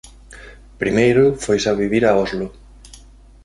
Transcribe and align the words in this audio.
Primeiro 0.81 1.23
foise 1.43 1.67
a 1.69 1.77
vivir 1.83 2.03
a 2.05 2.11
Oslo. 2.23 2.47